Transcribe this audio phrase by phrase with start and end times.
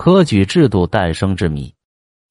[0.00, 1.74] 科举制度诞生之谜。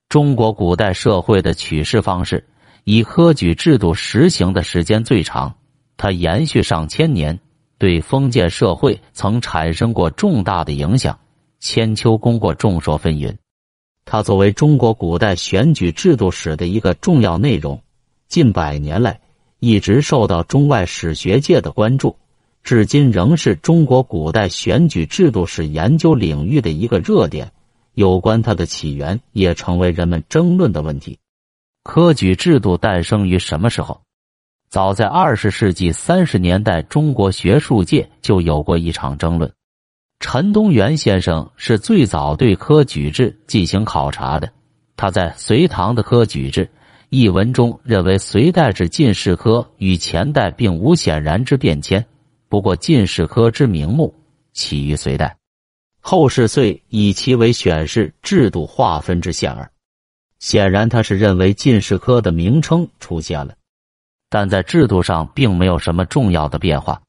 [0.07, 2.47] 中国古代社会的取士方式，
[2.85, 5.53] 以科举制度实行的时间最长，
[5.97, 7.37] 它延续上千年，
[7.77, 11.19] 对封建社会曾产生过重大的影响。
[11.59, 13.35] 千秋功过众说纷纭。
[14.05, 17.83] 它作为中国古代选举制度史的一个重要内容，
[18.29, 19.19] 近百年来
[19.59, 22.15] 一直受到中外史学界的关注，
[22.63, 27.51] 至今仍是中国古代选举制度史研究领域的一个热点。
[27.97, 31.17] 有关它的起源也成为人们争论的问题。
[31.81, 33.99] 科举制度诞生于什么时候？
[34.69, 39.51] 早在二十世纪三十年代，中国学术界就有过一场争论。
[40.19, 44.51] 陈东元先生是最早对科举制进行考察的。
[44.95, 46.65] 他在《隋唐的科举制》
[47.09, 52.05] 一文中认为，隋代之进士科与前代并无显然之变迁。
[52.47, 54.13] 不过，进士科之名目
[54.53, 55.36] 起于隋代，
[56.09, 59.69] 后世遂以其为选士制度划分之线耳。
[60.39, 63.53] 显然，他是认为进士科的名称出现了，
[64.29, 67.01] 但在制度上并没有什么重要的变化。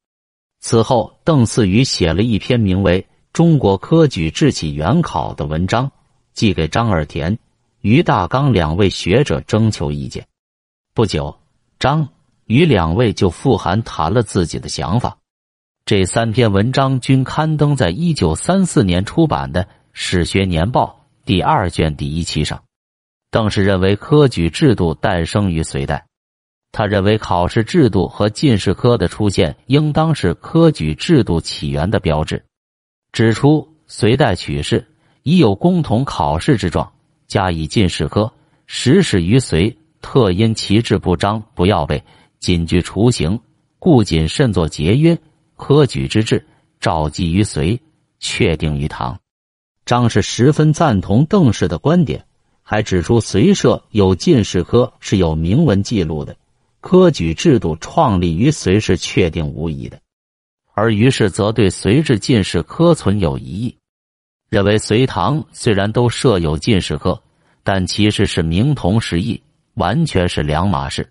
[0.58, 3.00] 此后，邓嗣宇写了一篇名为
[3.32, 5.88] 《中国科举制起源考》的文章，
[6.32, 7.38] 寄给张尔田、
[7.82, 10.26] 于大刚两位学者征求意见。
[10.92, 11.38] 不久，
[11.78, 12.08] 张、
[12.46, 15.17] 于两位就复函谈了自己的想法。
[15.88, 19.64] 这三篇文章均刊登在一九三四年出版的
[19.94, 22.62] 《史学年报》第二卷第一期上。
[23.30, 26.04] 邓氏认为，科举制度诞生于隋代。
[26.72, 32.44] 他认为考试制度和进士科的出现，应当是科举制度起源的标志。
[33.10, 34.86] 指出隋代取士
[35.22, 36.92] 已有公同考试之状，
[37.26, 38.30] 加以进士科，
[38.66, 39.78] 实始于隋。
[40.02, 42.04] 特因其制不彰，不要背，
[42.40, 43.40] 谨具雏形，
[43.78, 45.18] 故谨慎作节约。
[45.58, 46.46] 科举之制，
[46.80, 47.78] 召集于隋，
[48.20, 49.20] 确定于唐。
[49.84, 52.24] 张氏十分赞同邓氏的观点，
[52.62, 56.34] 还指出隋社有进士科是有明文记录的。
[56.80, 60.00] 科举制度创立于隋是确定无疑的，
[60.74, 63.76] 而于是则对隋制进士科存有疑义，
[64.48, 67.20] 认为隋唐虽然都设有进士科，
[67.64, 69.42] 但其实是名同实异，
[69.74, 71.10] 完全是两码事。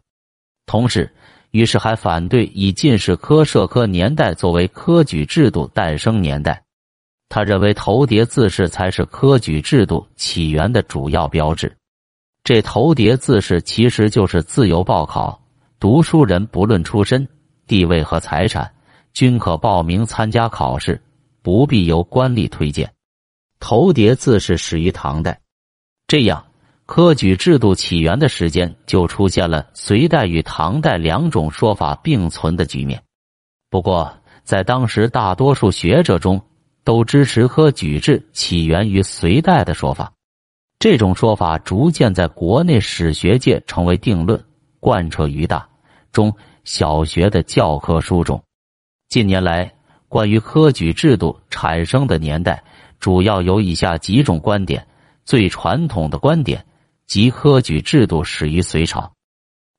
[0.65, 1.13] 同时，
[1.57, 6.63] 于是还反对以进士科设科年代作为科举制度诞生年代。
[7.29, 11.75] 他认为头叠字式才是科举制度起源的主要标志。
[12.43, 15.41] 这头叠字式其实就是自由报考。
[15.79, 17.27] 读书人不论出身、
[17.65, 18.71] 地位和财产，
[19.11, 21.01] 均可报名参加考试，
[21.41, 22.93] 不必由官吏推荐。
[23.59, 25.41] 头叠字是始于唐代，
[26.05, 26.45] 这样
[26.87, 33.03] 科举制度起源的时间就出现了隋代与唐代两种说法并存的局面。
[33.69, 36.41] 不过，在当时大多数学者中，
[36.85, 40.13] 都支持科举制起源于隋代的说法。
[40.79, 44.41] 这种说法逐渐在国内史学界成为定论。
[44.79, 45.67] 贯彻于大、
[46.13, 46.33] 中、
[46.63, 48.41] 小学的教科书中。
[49.09, 49.73] 近年来，
[50.07, 52.63] 关于科举制度产生的年代，
[52.99, 54.87] 主要有以下几种观点：
[55.25, 56.63] 最传统的观点，
[57.07, 59.11] 即科举制度始于隋朝，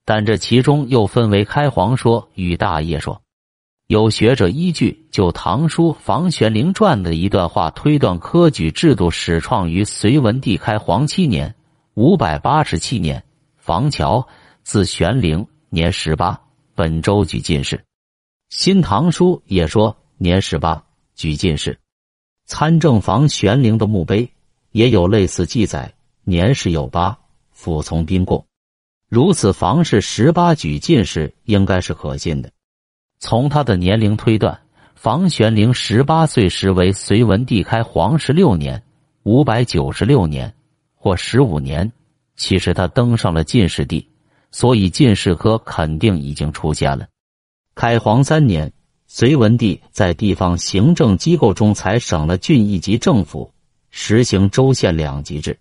[0.05, 3.21] 但这其中又分为开皇说与大业说。
[3.87, 11.55] 有学者依据《旧唐书·房玄龄传》的一段话推断，科举制度始创于隋文帝开皇七年
[11.95, 13.23] （五百八十七年），
[13.57, 14.27] 房乔。
[14.65, 16.39] 字玄龄，年十八，
[16.75, 17.77] 本州举进士。
[18.51, 20.85] 《新唐书》也说年十八
[21.15, 21.79] 举进士。
[22.45, 24.31] 参政房玄龄的墓碑
[24.73, 25.91] 也有类似记载，
[26.29, 27.19] 年事有八，
[27.53, 28.45] 服从宾贡。
[29.09, 32.51] 如此，房氏十八举进士应该是可信的。
[33.19, 34.61] 从他的年龄推断，
[34.95, 38.83] 房玄龄十八岁时为隋文帝开皇十六年
[39.25, 40.55] （五百九十六年）
[40.95, 41.91] 或十五年。
[42.37, 44.07] 其实他登上了进士第。
[44.51, 47.07] 所以进士科肯定已经出现了。
[47.75, 48.71] 开皇三年，
[49.07, 53.53] 隋文帝在地方行政机构中才省了郡一级政府，
[53.91, 55.59] 实行州县两级制。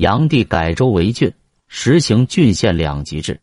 [0.00, 1.30] 炀帝改州为郡，
[1.68, 3.38] 实行郡县两级制。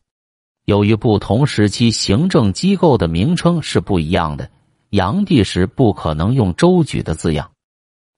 [0.65, 4.49] 由于不同时期行政机构的名称是不一样的，
[4.89, 7.51] 炀帝时不可能用州举的字样。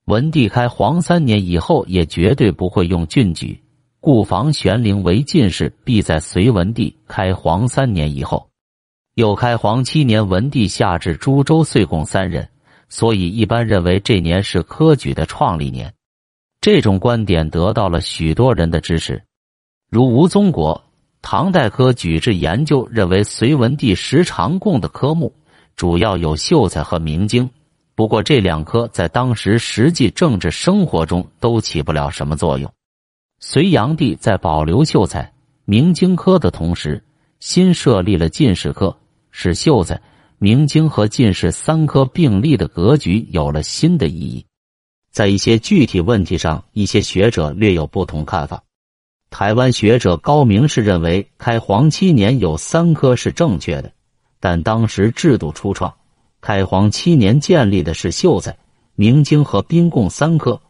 [0.06, 3.62] 文帝开皇三年以后，也绝对不会用郡举。
[4.00, 8.48] 故房玄龄为进士，必在隋文帝开皇三年以后。
[9.16, 12.48] 又开皇七年，文帝下至诸州岁贡三人，
[12.88, 15.94] 所以一般认为这年是科举的创立年。
[16.62, 19.24] 这种观点得到了许多人的支持，
[19.90, 20.76] 如吴宗国
[21.22, 25.34] 《唐代科举制研究》认为，隋文帝时常贡的科目
[25.78, 27.50] 主要有秀才和明经，
[27.96, 32.70] 不过这两科在当时实际政治生活中都起不了什么作用。
[33.40, 35.32] 隋炀帝在保留秀才、
[35.64, 37.02] 明经科的同时，
[37.40, 38.98] 新设立了进士科，
[39.32, 40.02] 使秀才、
[40.38, 44.46] 明经和进士三科并立的格局有了新的意义。
[45.20, 48.64] 在一些具体问题上，一些学者略有不同看法。
[49.30, 53.92] 台湾学者高明是认为，开皇七年有三科是正确的，
[54.40, 55.94] 但当时制度初创，
[56.40, 58.58] 开皇七年建立的是秀才、
[58.96, 60.62] 明经和兵贡三科，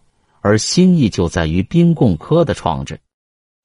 [0.42, 3.00] 而新意就在于兵贡科的创制。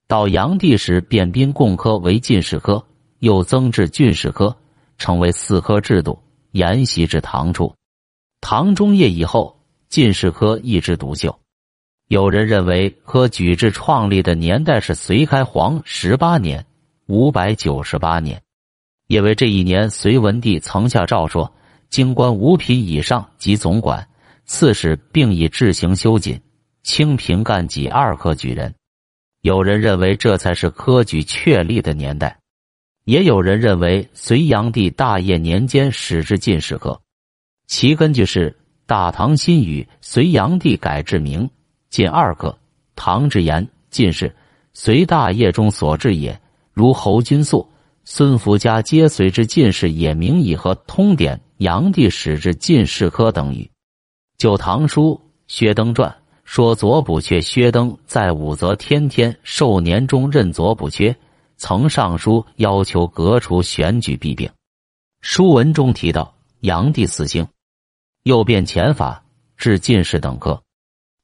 [0.07, 2.85] 到炀帝时，变兵贡科为进士科，
[3.21, 4.55] 又增至进士科，
[4.99, 6.19] 成为四科制度，
[6.51, 7.75] 沿袭至唐初。
[8.43, 9.57] 唐中叶以后，
[9.95, 11.39] 进士科一枝独秀。
[12.09, 16.67] 有人认为科举制创立的年代是隋开皇十八年
[17.07, 18.43] （五百九十八年），
[19.07, 21.55] 因为这一年隋文帝曾下诏说，
[21.91, 24.05] 京官五品以上及总管、
[24.47, 26.41] 刺史，并以制刑修谨，
[26.83, 28.75] 清平干己二科举人。
[29.43, 32.37] 有人认为这才是科举确立的年代，
[33.05, 37.01] 也有人认为隋炀帝大业年间始制进士科，
[37.69, 38.51] 其根据是
[38.87, 41.49] 《大唐新语》，隋炀帝改制名。
[41.91, 42.59] 进二科，
[42.97, 44.35] 唐之言进士，
[44.73, 46.41] 隋大业中所制也。
[46.73, 47.69] 如侯君素、
[48.05, 50.13] 孙福家皆随之进士也。
[50.13, 53.71] 名以和通典，炀帝始制进士科等语。
[54.39, 56.13] 旧唐书薛登传
[56.45, 61.15] 说，左补阙薛登在武则天天寿年中任左补阙，
[61.57, 64.51] 曾上书要求革除选举弊病。
[65.21, 67.47] 书文中提到，炀帝死星，
[68.25, 69.23] 又变前法，
[69.59, 70.63] 至进士等科。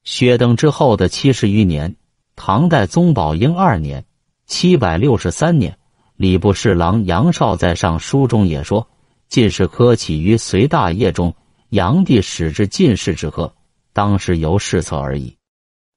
[0.05, 1.97] 薛登之后的七十余年，
[2.37, 4.05] 唐代宗宝应二年
[4.47, 5.79] （七百六十三年），
[6.17, 8.87] 礼部侍郎杨绍在上书中也说
[9.29, 11.35] ：“进士科起于隋大业中，
[11.70, 13.55] 炀帝始至进士之科，
[13.94, 15.38] 当时由试策而已。”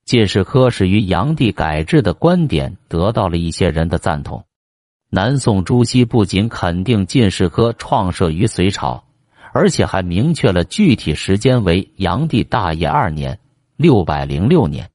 [0.06, 4.46] 进士科始于炀帝改制的观点得到了一些人的赞同。
[5.10, 9.04] 南宋朱熹不仅肯定进士科创设于隋朝，
[9.54, 13.40] 而且还明确了具体时间为炀帝大业二年。
[13.76, 14.90] 六百零六年，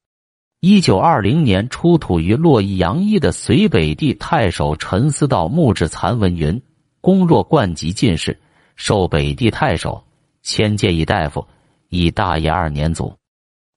[0.60, 6.60] 一九二零年出土于洛邑杨邑的隋北帝太守陈思道墓志残文云
[7.00, 8.38] ：“公若冠级进士，
[8.76, 10.02] 受北帝太守，
[10.42, 11.46] 迁建议大夫，
[11.88, 13.12] 以大业二年卒。”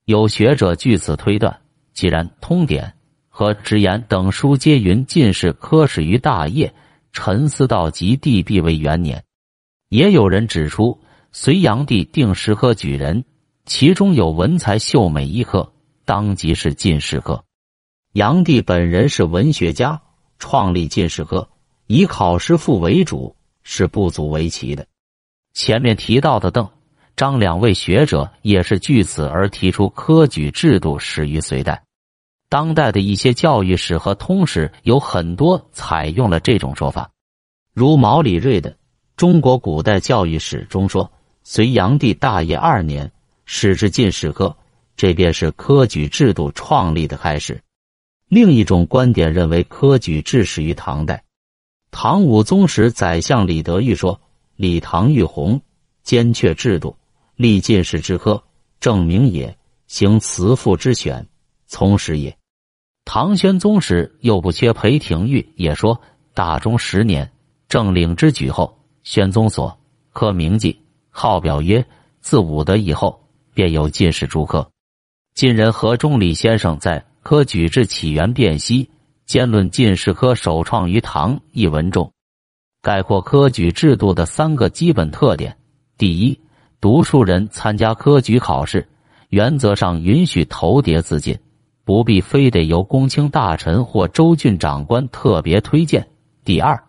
[0.06, 1.60] 有学者据此推断，
[1.94, 2.86] 既然《通典》
[3.28, 6.74] 和《直言》等书皆云进士科始于大业，
[7.12, 9.24] 陈思道及帝必为元年。
[9.92, 11.02] 也有人指出，
[11.34, 13.26] 隋炀帝定十科举人。
[13.66, 15.74] 其中有文才秀美一科，
[16.06, 17.44] 当即是进士科。
[18.14, 20.02] 炀帝本人是文学家，
[20.40, 21.50] 创立进士科，
[21.88, 24.88] 以考试赋为主，是不足为奇的。
[25.54, 26.70] 前面提到的邓、
[27.18, 31.84] 张两位学者也是据此而提出科举制度始于隋代。
[32.48, 37.12] 当代的一些教育史和通史有很多采用了这种说法，
[37.74, 38.72] 如毛里瑞的
[39.22, 41.12] 《中国古代教育史》中说
[41.46, 43.12] ：“隋炀帝大业二年。”
[43.46, 44.58] 始至进士科，
[44.98, 47.62] 这便是科举制度创立的开始。
[48.30, 51.24] 另一种观点认为，科举制始于唐代。
[51.92, 54.20] 唐武宗时，宰相李德裕说
[54.58, 55.62] ：“李唐玉红
[56.02, 56.98] 兼阙制度，
[57.36, 58.44] 立进士之科，
[58.80, 61.28] 正名也；行慈父之选，
[61.68, 62.36] 从始也。”
[63.06, 66.02] 唐玄宗时，又不缺裴廷玉也说
[66.34, 67.32] ：“大中十年，
[67.70, 69.78] 政令之举后，玄宗所
[70.14, 70.80] 科名记，
[71.10, 71.86] 号表曰
[72.20, 73.18] 自武德以后。”
[73.54, 74.72] 便有进士诸科。
[75.36, 78.86] 晋人何中礼先生在《科举制起源辨析》
[79.26, 82.10] 兼论进士科首创于唐一文中，
[82.82, 85.58] 概括科举制度的三个基本特点：
[85.98, 86.40] 第一，
[86.80, 88.88] 读书人参加科举考试，
[89.28, 91.38] 原则上允许投牒自进，
[91.84, 96.02] 不必非得由公卿大臣或州郡长官特别推荐；
[96.46, 96.82] 第二，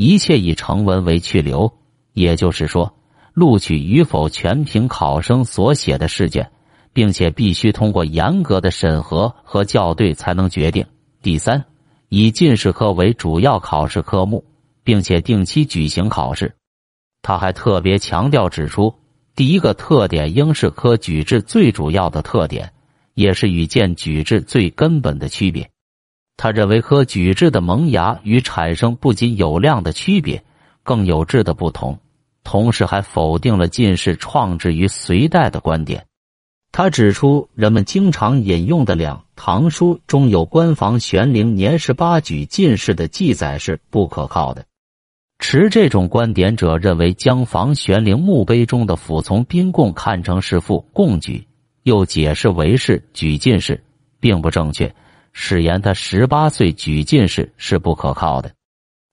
[0.00, 1.70] 一切以成文为去留，
[2.14, 2.96] 也就是说。
[3.34, 6.50] 录取与否全凭考生所写的试卷，
[6.94, 10.86] 并且必须通过严格的审核和校对才能决定。
[11.20, 11.66] 第三，
[12.08, 14.42] 以进士科为主要考试科目，
[14.82, 16.54] 并且定期举行考试。
[17.20, 18.94] 他还特别强调指出，
[19.36, 22.72] 第一个特点应是科举制最主要的特点，
[23.12, 25.70] 也是与荐举制最根本的区别。
[26.42, 30.42] 他认为科举制的萌芽与产生不仅有量的区别，
[30.82, 31.98] 更有质的不同。
[32.44, 36.06] 同时还否定了进士创制于隋代的观点。
[36.72, 44.64] 他指出，人们经常引用的两唐书中有关房玄龄年十八举进士的记载是不可靠的。
[45.40, 51.46] 持这种观点者认为，将房玄龄墓碑中的辅从宾贡看成是父贡举，
[51.82, 53.84] 又解释为是举进士，
[54.18, 54.94] 并不正确。
[55.32, 58.50] 誓言他十八岁举进士是不可靠的。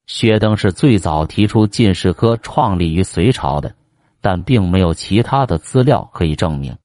[0.07, 3.75] 薛登是最早提出进士科创立于隋朝的，
[4.21, 6.75] 但并没有其他的资料可以证明。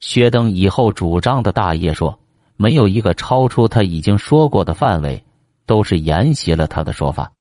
[0.00, 2.18] 薛登以后主张的大业说，
[2.56, 5.24] 没有一个超出他已经说过的范围，
[5.66, 7.32] 都是沿袭了他的说法。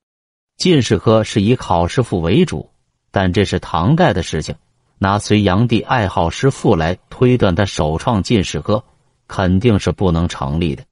[0.57, 2.69] 进士科是以考试赋为主，
[3.11, 4.55] 但这是唐代的事情。
[4.97, 8.83] 拿隋炀帝爱好诗赋来推断他首创进士科，
[9.27, 10.83] 肯定是不能成立的。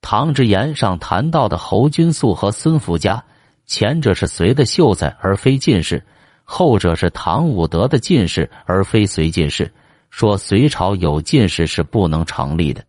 [0.00, 3.22] 唐之言上谈到的侯君素和孙福家，
[3.66, 6.02] 前者是隋的秀才而非进士，
[6.44, 9.72] 后者是唐武德的进士而非隋进士。
[10.10, 12.82] 说隋朝有进士是不能成立的。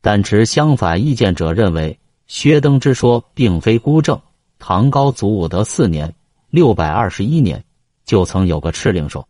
[0.00, 4.20] 但持相反意见者认为，薛登之说并非孤证。
[4.58, 6.12] 唐高祖武德四年
[6.50, 7.62] （六百二十一年），
[8.04, 9.28] 就曾有个敕令说：“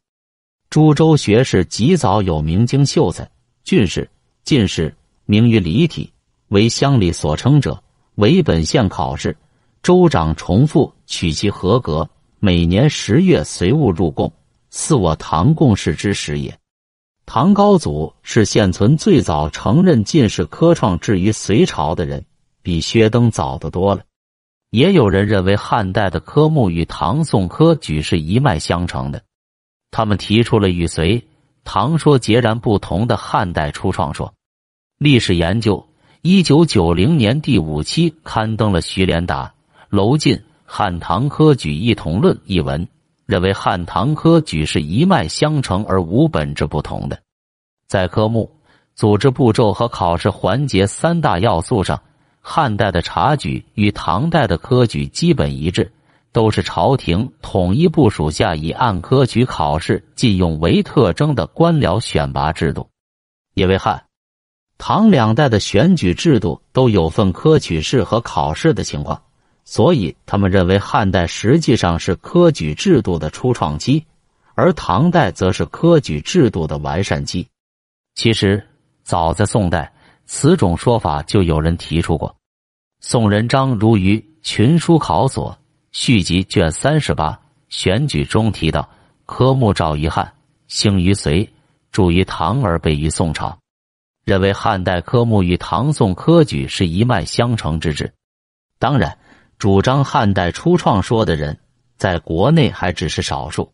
[0.70, 3.30] 株洲学士极早有明经秀才、
[3.62, 4.08] 进士、
[4.44, 4.94] 进士，
[5.26, 6.10] 名于离体，
[6.48, 7.82] 为乡里所称者，
[8.16, 9.36] 为本县考试，
[9.82, 12.08] 州长重复取其合格，
[12.40, 14.32] 每年十月随物入贡，
[14.70, 16.58] 似我唐贡士之时也。”
[17.26, 22.24] 唐高祖是现存最早承认进士科创制于隋朝的人，
[22.62, 24.02] 比薛登早得多了。
[24.70, 29.22] 也有人认为汉代的科目与唐宋科举是一脉相承的，
[29.90, 31.22] 他们提出了与隋
[31.64, 34.32] 唐说截然不同的汉代初创说。
[34.98, 35.86] 历史研究
[36.22, 39.54] 一九九零年第五期刊登了徐连达、
[39.88, 40.34] 娄进
[40.64, 42.88] 《汉唐科举异同论》一文，
[43.24, 47.20] 认为汉唐科举是一脉相承而无本质不同的，
[47.86, 48.50] 在科目、
[48.96, 52.00] 组织步骤和考试环节三大要素上。
[52.40, 55.92] 汉代的察举与唐代的科举基本一致，
[56.32, 62.88] 都是朝廷统一部署下以按科举考试禁用为特征的官僚选拔制度。
[63.54, 64.02] 因为汉、
[64.78, 69.20] 唐两代的选举制度都有份科举试和考试的情况，
[69.64, 74.04] 所以他们认为汉代实际上是科举制度的初创期，
[74.54, 77.46] 而唐代则是科举制度的完善期。
[78.14, 78.66] 其实，
[79.02, 79.92] 早在宋代。
[80.30, 82.36] 此种说法就有人提出过。
[83.00, 85.56] 宋人张如于《群书考所
[85.90, 88.86] 续集》卷三十八选举中提到，
[89.24, 90.30] 科目肇于汉，
[90.66, 91.48] 兴于隋，
[91.92, 93.57] 著于唐而备于宋朝，
[94.28, 98.12] 认为汉代科目与唐宋科举是一脉相承之志。
[98.78, 99.16] 当然，
[99.56, 101.58] 主张汉代初创说的人，
[101.96, 103.72] 在国内还只是少数。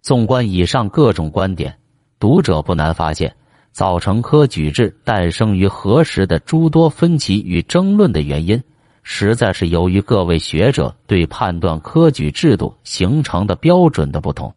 [0.00, 1.78] 纵观以上各种观点，
[2.18, 3.36] 读者不难发现。
[3.72, 8.62] 造成科举制诞生于何时的诸多分歧与争论的原因，
[9.02, 14.54] 实在是由于各位学者对判断科举制度形成的标准的不同。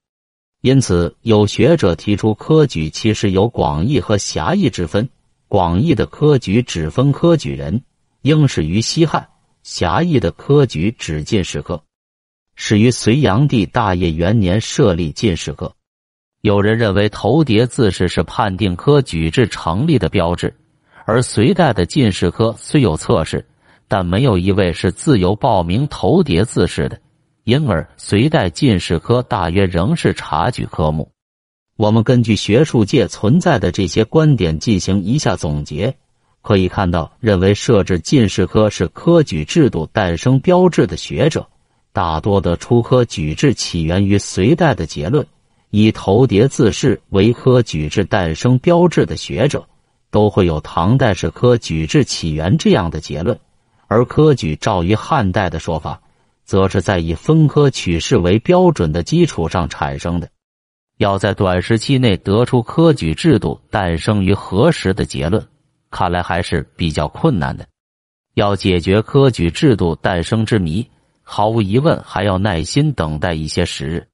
[0.61, 5.09] 因此，有学者提出，科举其实有广义和狭义之分。
[5.47, 7.83] 广义的科举只分科举人，
[8.23, 9.21] 应始于西汉；
[9.63, 11.83] 狭义的科举只进士科，
[12.55, 15.73] 始于隋炀帝大业元年设立进士科。
[16.41, 20.55] 有人认为头叠字式是判定科举制成立的标志，
[21.05, 23.47] 而隋代的进士科虽有测试，
[23.87, 26.99] 但没有一位是自由报名头叠字式的，
[27.43, 31.11] 因而隋代进士科大约仍是察举科目。
[31.77, 35.93] 我们根据学术界存在的这些观点进行一下总结，
[36.41, 41.45] 可以看到，认为设置进士科是科举制度诞生标志的学者，
[41.91, 45.25] 大多的出科举制起源于隋代的结论。
[45.71, 49.67] 以头叠字式为科举制诞生标志的学者，
[50.09, 53.35] 都会有唐代是科举制起源这样的结论；
[53.87, 55.99] 而科举照于汉代的说法，
[56.45, 60.29] 则是在以分科取士为标准的基础上产生的。
[60.97, 65.45] 要在短时期内得出科举制度诞生于何时的结论，
[65.91, 67.67] 看来还是比较困难的。
[68.35, 70.85] 要解决科举制度诞生之谜，
[71.21, 74.07] 毫无疑问还要耐心等待一些时日。